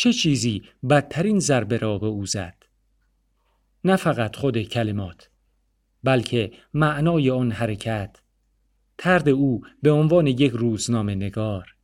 [0.00, 2.62] چه چیزی بدترین ضربه را به او زد؟
[3.84, 5.30] نه فقط خود کلمات
[6.04, 8.20] بلکه معنای آن حرکت.
[8.98, 11.74] ترد او به عنوان یک روزنامه نگار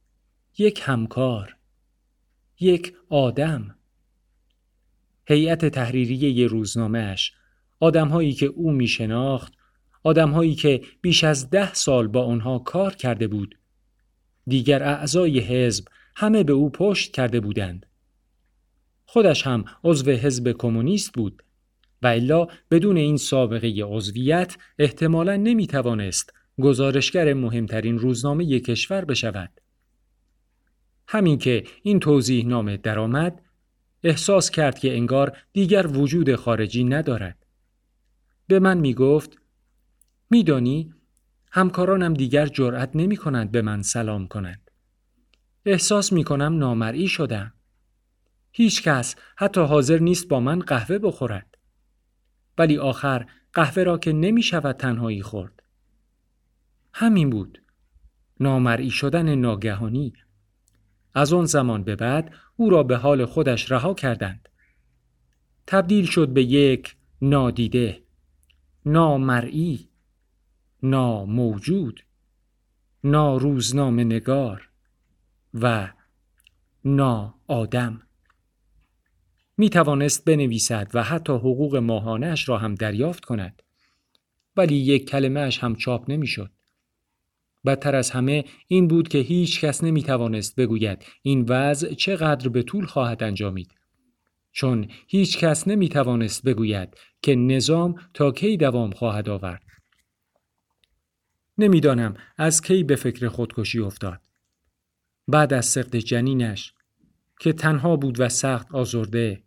[0.59, 1.57] یک همکار
[2.61, 3.79] یک آدم.
[5.27, 7.33] هیئت تحریریه روزنامهش
[7.81, 9.53] آدمهایی که او می شناخت
[10.03, 13.59] آدمهایی که بیش از ده سال با آنها کار کرده بود.
[14.47, 15.85] دیگر اعضای حزب
[16.17, 17.87] همه به او پشت کرده بودند.
[19.15, 21.43] خودش هم عضو حزب کمونیست بود
[22.03, 29.61] و الا بدون این سابقه عضویت احتمالا نمی توانست گزارشگر مهمترین روزنامه کشور بشود.
[31.09, 33.43] همین که این توضیح نامه درآمد
[34.05, 37.47] احساس کرد که انگار دیگر وجود خارجی ندارد.
[38.47, 39.39] به من می گفت
[40.31, 40.95] میدانی
[41.53, 44.71] همکارانم دیگر جرأت نمی کنند به من سلام کنند.
[45.67, 47.53] احساس می کنم نامرئی شدم.
[48.57, 51.59] هیچ کس حتی حاضر نیست با من قهوه بخورد.
[52.59, 55.63] ولی آخر قهوه را که نمی شود تنهایی خورد.
[56.93, 57.63] همین بود.
[58.41, 60.13] نامرئی شدن ناگهانی.
[61.15, 64.49] از آن زمان به بعد او را به حال خودش رها کردند.
[65.67, 68.03] تبدیل شد به یک نادیده،
[68.87, 69.89] نامرئی،
[70.83, 72.05] ناموجود،
[73.05, 74.69] ناروزنامه نگار
[75.55, 75.93] و
[76.85, 78.03] نا آدم.
[79.57, 83.63] می توانست بنویسد و حتی حقوق ماهانش را هم دریافت کند.
[84.57, 86.51] ولی یک کلمهش هم چاپ نمی‌شد.
[87.67, 92.63] بدتر از همه این بود که هیچ کس نمی توانست بگوید این وضع چقدر به
[92.63, 93.75] طول خواهد انجامید.
[94.53, 99.63] چون هیچ کس نمی توانست بگوید که نظام تا کی دوام خواهد آورد.
[101.59, 104.21] نمی‌دانم از کی به فکر خودکشی افتاد.
[105.29, 106.75] بعد از سقط جنینش
[107.41, 109.43] که تنها بود و سخت آزرده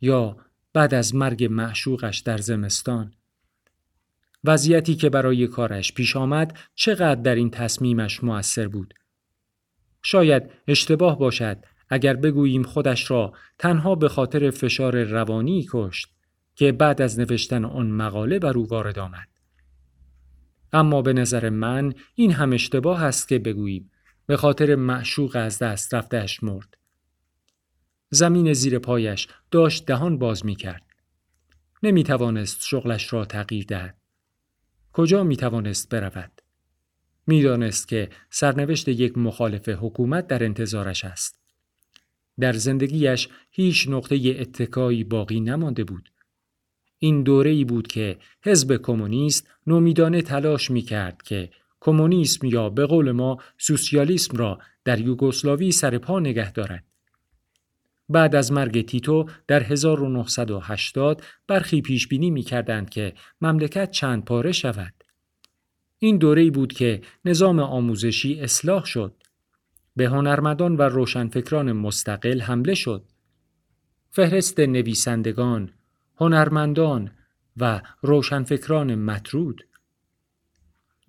[0.00, 0.36] یا
[0.72, 3.14] بعد از مرگ معشوقش در زمستان.
[4.44, 8.94] وضعیتی که برای کارش پیش آمد چقدر در این تصمیمش موثر بود.
[10.02, 16.08] شاید اشتباه باشد اگر بگوییم خودش را تنها به خاطر فشار روانی کشت
[16.54, 19.28] که بعد از نوشتن آن مقاله بر او وارد آمد.
[20.72, 23.90] اما به نظر من این هم اشتباه است که بگوییم
[24.26, 26.81] به خاطر معشوق از دست رفتهش مرد.
[28.14, 30.82] زمین زیر پایش داشت دهان باز می کرد.
[31.82, 33.96] نمی توانست شغلش را تغییر دهد.
[34.92, 36.42] کجا می توانست برود؟
[37.26, 41.38] می‌دانست که سرنوشت یک مخالف حکومت در انتظارش است.
[42.40, 46.12] در زندگیش هیچ نقطه اتکایی باقی نمانده بود.
[46.98, 51.50] این دوره ای بود که حزب کمونیست نومیدانه تلاش می کرد که
[51.80, 56.84] کمونیسم یا به قول ما سوسیالیسم را در یوگسلاوی سر پا نگه دارد.
[58.12, 64.52] بعد از مرگ تیتو در 1980 برخی پیش بینی می کردند که مملکت چند پاره
[64.52, 64.94] شود.
[65.98, 69.14] این دوره بود که نظام آموزشی اصلاح شد.
[69.96, 73.04] به هنرمندان و روشنفکران مستقل حمله شد.
[74.10, 75.70] فهرست نویسندگان،
[76.16, 77.10] هنرمندان
[77.56, 79.66] و روشنفکران مطرود.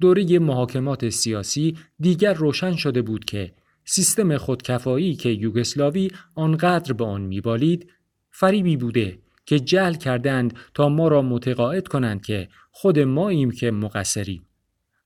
[0.01, 3.53] دوره محاکمات سیاسی دیگر روشن شده بود که
[3.85, 7.91] سیستم خودکفایی که یوگسلاوی آنقدر به آن میبالید
[8.31, 14.45] فریبی بوده که جل کردند تا ما را متقاعد کنند که خود ماییم که مقصریم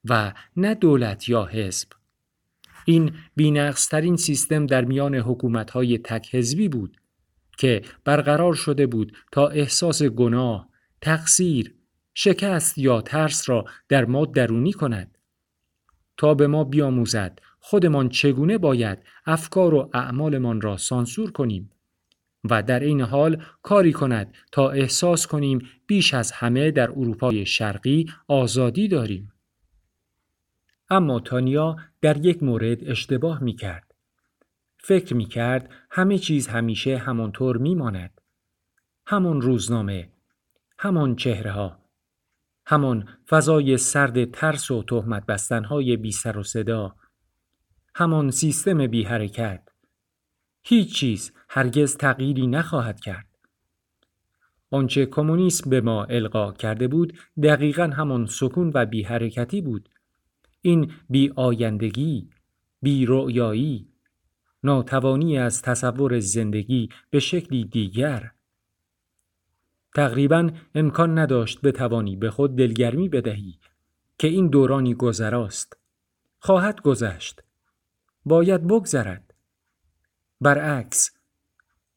[0.09, 1.87] و نه دولت یا حزب.
[2.85, 6.97] این بینقصترین سیستم در میان حکومتهای تک حزبی بود
[7.57, 10.69] که برقرار شده بود تا احساس گناه،
[11.01, 11.75] تقصیر،
[12.13, 15.17] شکست یا ترس را در ما درونی کند.
[16.17, 17.39] تا به ما بیاموزد
[17.69, 21.71] خودمان چگونه باید افکار و اعمالمان را سانسور کنیم
[22.49, 28.05] و در این حال کاری کند تا احساس کنیم بیش از همه در اروپای شرقی
[28.27, 29.33] آزادی داریم.
[30.89, 33.93] اما تانیا در یک مورد اشتباه می کرد.
[34.77, 38.21] فکر می کرد همه چیز همیشه همانطور می ماند.
[39.05, 40.09] همان روزنامه،
[40.79, 41.79] همان چهره ها،
[42.65, 46.95] همان فضای سرد ترس و تهمت بستنهای بی سر و صدا،
[47.99, 49.69] همان سیستم بی حرکت.
[50.63, 53.27] هیچ چیز هرگز تغییری نخواهد کرد.
[54.71, 59.89] آنچه کمونیسم به ما القا کرده بود دقیقا همان سکون و بی حرکتی بود.
[60.61, 62.29] این بی آیندگی،
[62.81, 63.87] بی رؤیایی،
[64.63, 68.31] ناتوانی از تصور زندگی به شکلی دیگر.
[69.95, 73.59] تقریبا امکان نداشت بتوانی به خود دلگرمی بدهی
[74.17, 75.77] که این دورانی گذراست.
[76.39, 77.46] خواهد گذشت.
[78.27, 79.33] باید بگذرد.
[80.41, 81.11] برعکس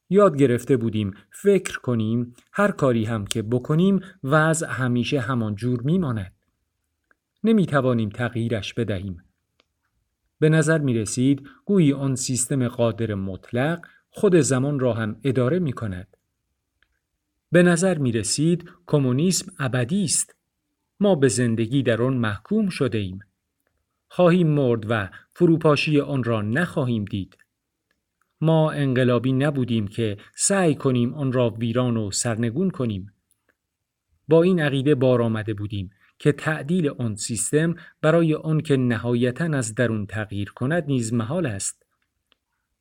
[0.09, 6.33] یاد گرفته بودیم فکر کنیم هر کاری هم که بکنیم وضع همیشه همان جور میماند.
[7.43, 9.23] نمی توانیم تغییرش بدهیم.
[10.39, 15.73] به نظر می رسید گویی آن سیستم قادر مطلق خود زمان را هم اداره می
[15.73, 16.17] کند.
[17.51, 20.35] به نظر می رسید کمونیسم ابدی است.
[20.99, 23.19] ما به زندگی در آن محکوم شده ایم.
[24.13, 27.37] خواهیم مرد و فروپاشی آن را نخواهیم دید.
[28.41, 33.13] ما انقلابی نبودیم که سعی کنیم آن را ویران و سرنگون کنیم.
[34.27, 39.75] با این عقیده بار آمده بودیم که تعدیل آن سیستم برای آن که نهایتا از
[39.75, 41.85] درون تغییر کند نیز محال است.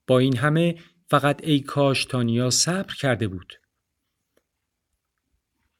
[0.07, 0.75] با این همه
[1.09, 3.55] فقط ای کاش تانیا صبر کرده بود.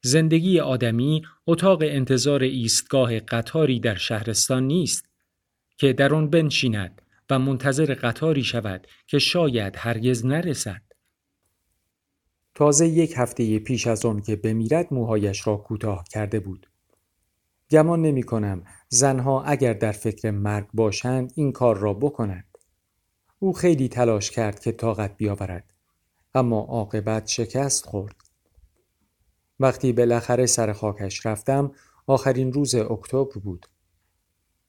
[0.01, 5.10] زندگی آدمی اتاق انتظار ایستگاه قطاری در شهرستان نیست
[5.81, 10.81] که در آن بنشیند و منتظر قطاری شود که شاید هرگز نرسد.
[12.55, 16.69] تازه یک هفته پیش از آن که بمیرد موهایش را کوتاه کرده بود.
[17.71, 22.57] گمان نمی کنم زنها اگر در فکر مرگ باشند این کار را بکنند.
[23.39, 25.73] او خیلی تلاش کرد که طاقت بیاورد
[26.33, 28.15] اما عاقبت شکست خورد.
[29.59, 31.71] وقتی بالاخره سر خاکش رفتم
[32.07, 33.65] آخرین روز اکتبر بود.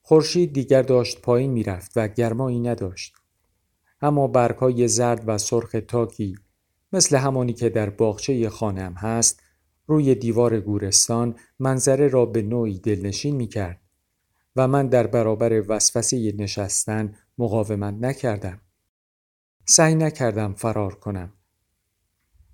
[0.05, 3.13] خورشید دیگر داشت پایین می‌رفت و گرمایی نداشت.
[4.01, 6.35] اما برگهای زرد و سرخ تاکی
[6.93, 9.43] مثل همانی که در باغچه خانم هست
[9.87, 13.81] روی دیوار گورستان منظره را به نوعی دلنشین می کرد
[14.55, 18.61] و من در برابر وسوسه نشستن مقاومت نکردم.
[19.65, 21.33] سعی نکردم فرار کنم.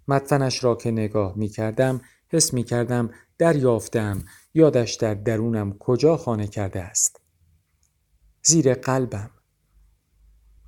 [0.07, 4.23] مدفنش را که نگاه می کردم حس می کردم دریافتم
[4.53, 7.28] یادش در درونم کجا خانه کرده است.
[8.41, 9.29] زیر قلبم.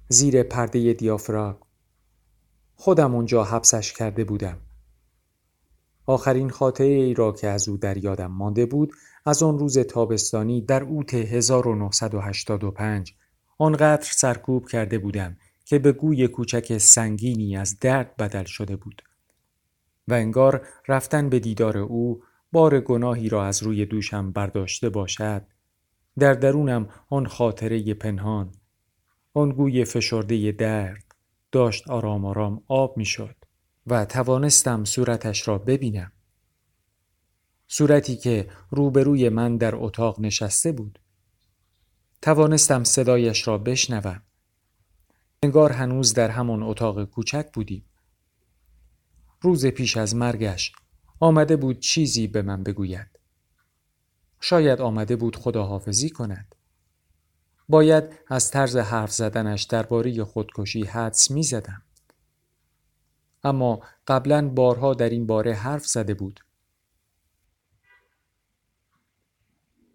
[0.07, 1.55] زیر پرده دیافراگ.
[2.75, 4.57] خودم اونجا حبسش کرده بودم.
[6.05, 8.93] آخرین خاطره ای را که از او در یادم مانده بود
[9.25, 13.13] از آن روز تابستانی در اوت 1985
[13.57, 19.01] آنقدر سرکوب کرده بودم که به گوی کوچک سنگینی از درد بدل شده بود
[20.07, 25.45] و انگار رفتن به دیدار او بار گناهی را از روی دوشم برداشته باشد
[26.19, 28.51] در درونم آن خاطره پنهان
[29.33, 31.15] آن گوی فشرده درد
[31.51, 33.35] داشت آرام آرام آب می شد
[33.87, 36.11] و توانستم صورتش را ببینم.
[37.67, 40.99] صورتی که روبروی من در اتاق نشسته بود.
[42.21, 44.21] توانستم صدایش را بشنوم.
[45.43, 47.85] انگار هنوز در همان اتاق کوچک بودیم.
[49.41, 50.71] روز پیش از مرگش
[51.19, 53.20] آمده بود چیزی به من بگوید.
[54.41, 56.55] شاید آمده بود خداحافظی کند.
[57.69, 61.81] باید از طرز حرف زدنش درباره خودکشی حدس می زدم.
[63.43, 66.39] اما قبلا بارها در این باره حرف زده بود.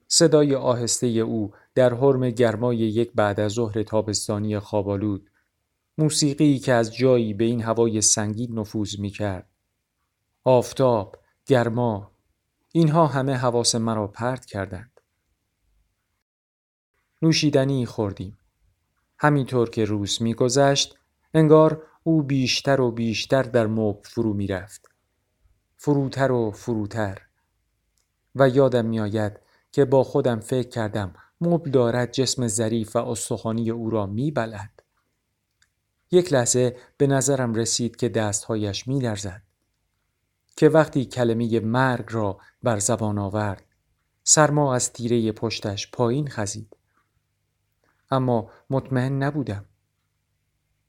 [0.08, 5.30] صدای آهسته او در حرم گرمای یک بعد از ظهر تابستانی خوابالود
[5.98, 9.48] موسیقی که از جایی به این هوای سنگین نفوذ می کرد.
[10.44, 11.16] آفتاب،
[11.46, 12.15] گرما،
[12.76, 15.00] اینها همه حواس مرا پرت کردند.
[17.22, 18.38] نوشیدنی خوردیم.
[19.18, 20.98] همینطور که روز میگذشت
[21.34, 24.88] انگار او بیشتر و بیشتر در مب فرو می رفت.
[25.76, 27.22] فروتر و فروتر
[28.34, 29.40] و یادم میآید
[29.72, 34.82] که با خودم فکر کردم مبل دارد جسم ظریف و استخوانی او را می بلد.
[36.10, 39.45] یک لحظه به نظرم رسید که دستهایش می لرزد.
[40.56, 43.64] که وقتی کلمه مرگ را بر زبان آورد
[44.24, 46.76] سرما از تیره پشتش پایین خزید.
[48.10, 49.64] اما مطمئن نبودم.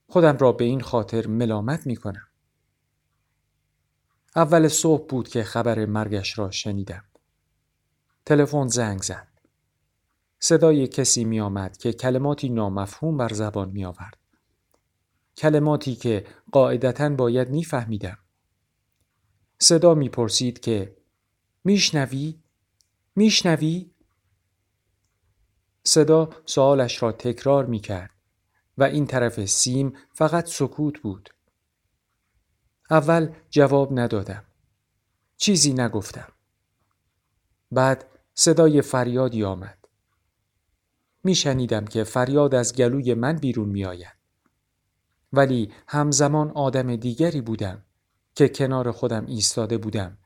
[0.06, 2.28] خودم را به این خاطر ملامت می کنم.
[4.36, 7.04] اول صبح بود که خبر مرگش را شنیدم.
[8.26, 9.28] تلفن زنگ زد.
[10.40, 14.16] صدای کسی می آمد که کلماتی نامفهوم بر زبان می آورد.
[15.36, 18.18] کلماتی که قاعدتا باید می فهمیدم.
[19.58, 20.96] صدا می پرسید که
[21.64, 22.42] میشنوی؟
[23.16, 23.90] میشنوی؟
[25.84, 28.10] صدا سوالش را تکرار می کرد.
[28.78, 31.30] و این طرف سیم فقط سکوت بود.
[32.90, 34.44] اول جواب ندادم.
[35.36, 36.32] چیزی نگفتم.
[37.70, 39.78] بعد صدای فریادی آمد.
[41.24, 44.18] میشنیدم که فریاد از گلوی من بیرون می آید.
[45.32, 47.84] ولی همزمان آدم دیگری بودم
[48.38, 50.18] که کنار خودم ایستاده بودم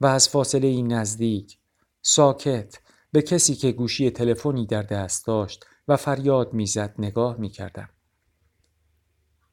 [0.00, 1.58] و از فاصله این نزدیک
[2.02, 2.78] ساکت
[3.12, 7.88] به کسی که گوشی تلفنی در دست داشت و فریاد می‌زد نگاه می کردم.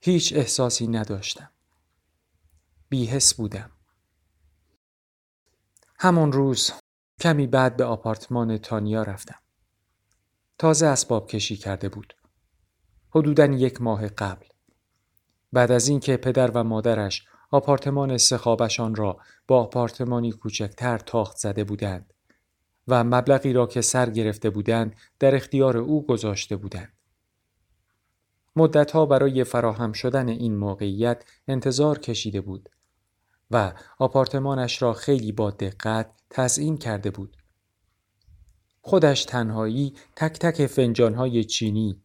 [0.01, 1.50] هیچ احساسی نداشتم.
[2.89, 3.71] بیهس بودم.
[6.00, 6.71] همان روز
[7.19, 9.39] کمی بعد به آپارتمان تانیا رفتم.
[10.57, 12.13] تازه اسباب کشی کرده بود.
[13.09, 14.45] حدوداً یک ماه قبل.
[15.53, 22.13] بعد از اینکه پدر و مادرش آپارتمان سخابشان را با آپارتمانی کوچکتر تاخت زده بودند
[22.88, 26.94] و مبلغی را که سر گرفته بودند در اختیار او گذاشته بودند.
[28.56, 32.70] مدتها برای فراهم شدن این موقعیت انتظار کشیده بود
[33.51, 37.38] و آپارتمانش را خیلی با دقت تزئین کرده بود.
[38.82, 42.01] خودش تنهایی تک تک فنجانهای چینی،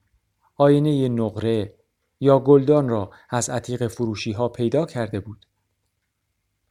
[0.57, 1.75] آینه نقره
[2.23, 5.47] یا گلدان را از عتیق فروشی ها پیدا کرده بود.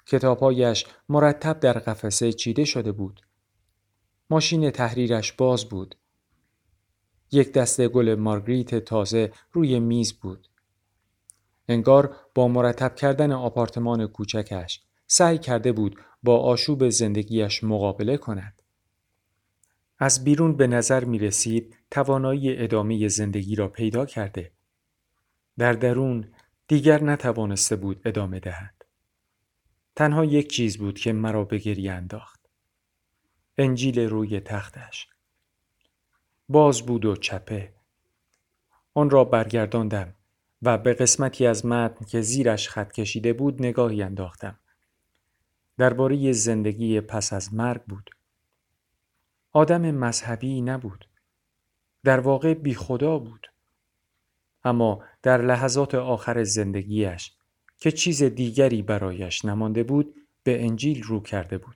[0.05, 3.22] کتابهایش مرتب در قفسه چیده شده بود.
[4.29, 5.96] ماشین تحریرش باز بود.
[7.31, 10.48] یک دسته گل مارگریت تازه روی میز بود.
[11.67, 18.62] انگار با مرتب کردن آپارتمان کوچکش سعی کرده بود با آشوب زندگیش مقابله کند.
[20.00, 24.51] از بیرون به نظر می رسید توانایی ادامه زندگی را پیدا کرده.
[25.58, 26.34] در درون
[26.67, 28.86] دیگر نتوانسته بود ادامه دهد.
[29.96, 32.39] تنها یک چیز بود که مرا به گریه انداخت.
[33.58, 35.08] انجیل روی تختش.
[36.50, 37.74] باز بود و چپه.
[38.93, 40.15] آن را برگرداندم
[40.62, 44.60] و به قسمتی از متن که زیرش خط کشیده بود نگاهی انداختم.
[45.77, 48.10] درباره زندگی پس از مرگ بود.
[49.51, 51.08] آدم مذهبی نبود.
[52.03, 53.50] در واقع بی خدا بود.
[54.63, 57.34] اما در لحظات آخر زندگیش
[57.80, 61.75] که چیز دیگری برایش نمانده بود به انجیل رو کرده بود.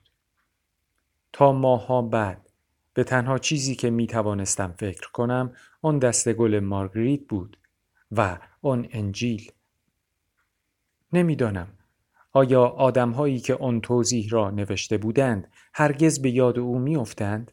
[1.32, 2.50] تا ماها بعد
[2.94, 5.52] به تنها چیزی که می توانستم فکر کنم
[5.82, 7.58] آن دست گل مارگریت بود
[8.12, 9.52] و آن انجیل.
[11.12, 11.68] نمی‌دانم
[12.32, 17.52] آیا آدمهایی که آن توضیح را نوشته بودند هرگز به یاد او میافتند؟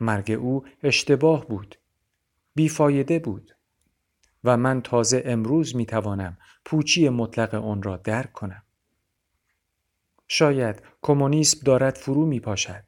[0.00, 1.78] مرگ او اشتباه بود.
[2.54, 3.56] بیفایده بود.
[4.44, 8.62] و من تازه امروز می توانم پوچی مطلق آن را درک کنم.
[10.28, 12.84] شاید کمونیسم دارد فرو می پاشد.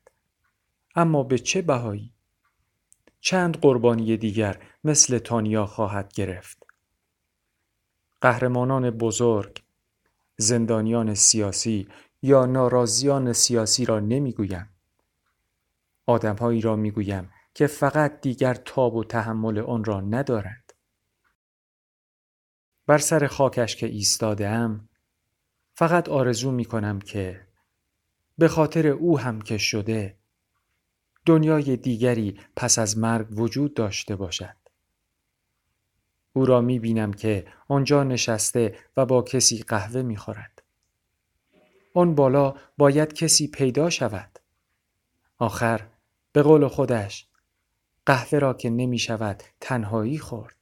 [0.95, 2.15] اما به چه بهایی؟
[3.21, 6.67] چند قربانی دیگر مثل تانیا خواهد گرفت.
[8.21, 9.63] قهرمانان بزرگ،
[10.37, 11.89] زندانیان سیاسی
[12.23, 14.69] یا ناراضیان سیاسی را نمی‌گویم.
[16.07, 20.62] آدمهایی را می‌گویم که فقط دیگر تاب و تحمل آن را ندارند.
[22.87, 24.49] بر سر خاکش که ایستاده
[25.75, 27.47] فقط آرزو می کنم که
[28.39, 30.17] به خاطر او هم که شده
[31.27, 34.57] دنیای دیگری پس از مرگ وجود داشته باشد.
[36.33, 40.63] او را می بینم که آنجا نشسته و با کسی قهوه می خورد.
[41.95, 44.39] آن بالا باید کسی پیدا شود.
[45.39, 45.87] آخر
[46.33, 47.29] به قول خودش
[48.07, 50.62] قهوه را که نمی شود تنهایی خورد.